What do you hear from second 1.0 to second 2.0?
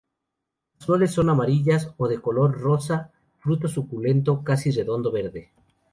son amarillas